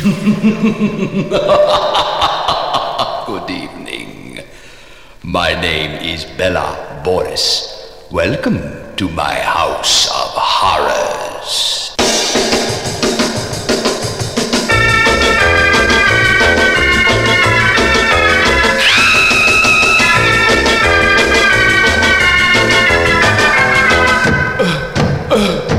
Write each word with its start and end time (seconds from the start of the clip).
Good 0.02 0.08
evening. 3.50 4.40
My 5.22 5.52
name 5.60 6.00
is 6.02 6.24
Bella 6.24 7.02
Boris. 7.04 8.08
Welcome 8.10 8.96
to 8.96 9.10
my 9.10 9.34
house 9.34 10.06
of 10.06 10.32
horrors. 10.36 11.90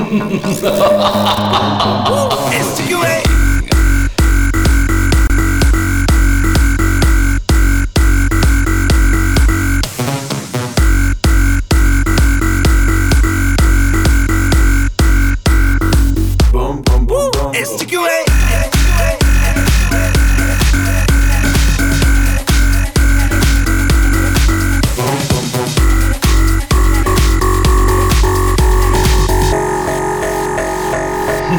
Este 2.52 2.89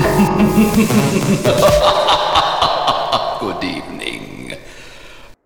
Ha 0.01 0.07
ha 0.07 1.51
ha 1.51 2.05
ha! 2.05 2.10